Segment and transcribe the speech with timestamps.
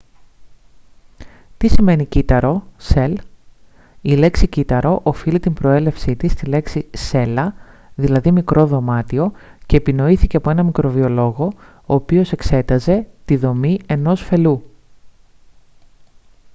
[1.57, 3.13] τι σημαίνει κύτταρο cell;
[4.01, 7.47] η λέξη κύτταρο οφείλει την προέλευσή της στη λέξη «cella»
[7.95, 9.31] δηλαδή «μικρό δωμάτιο»
[9.65, 11.53] και επινοήθηκε από έναν μικροβιολόγο
[11.85, 14.63] ο οποίος εξέταζε τη δομή ενός φελλού